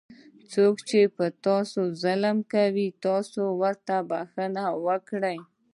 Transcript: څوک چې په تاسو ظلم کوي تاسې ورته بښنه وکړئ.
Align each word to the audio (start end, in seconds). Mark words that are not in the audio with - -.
څوک 0.53 0.75
چې 0.89 0.99
په 1.15 1.25
تاسو 1.45 1.79
ظلم 2.03 2.37
کوي 2.53 2.87
تاسې 3.03 3.41
ورته 3.61 3.95
بښنه 4.09 4.65
وکړئ. 4.85 5.37